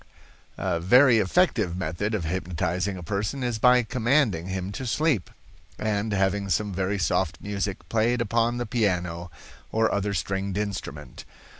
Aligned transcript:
"A 0.57 0.79
very 0.79 1.19
effective 1.19 1.77
method 1.77 2.15
of 2.15 2.23
hypnotizing 2.25 2.97
a 2.97 3.03
person 3.03 3.43
is 3.43 3.59
by 3.59 3.83
commanding 3.83 4.47
him 4.47 4.71
to 4.71 4.87
sleep, 4.87 5.29
and 5.77 6.11
having 6.11 6.49
some 6.49 6.73
very 6.73 6.97
soft 6.97 7.37
music 7.39 7.87
played 7.87 8.19
upon 8.19 8.57
the 8.57 8.65
piano, 8.65 9.29
or 9.71 9.91
other 9.91 10.15
stringed 10.15 10.57
instrument. 10.57 11.23